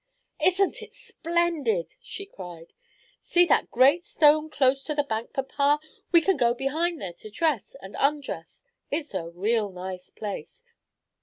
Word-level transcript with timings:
"Isn't 0.43 0.81
it 0.81 0.95
splendid!" 0.95 1.93
she 2.01 2.25
cried. 2.25 2.73
"See 3.19 3.45
that 3.45 3.69
great 3.69 4.03
stone 4.03 4.49
close 4.49 4.83
to 4.85 4.95
the 4.95 5.03
bank, 5.03 5.31
papa. 5.31 5.79
We 6.11 6.21
can 6.21 6.37
go 6.37 6.55
behind 6.55 6.99
there 6.99 7.13
to 7.13 7.29
dress 7.29 7.75
and 7.83 7.95
undress. 7.99 8.63
It's 8.89 9.13
a 9.13 9.29
real 9.29 9.71
nice 9.71 10.09
place. 10.09 10.63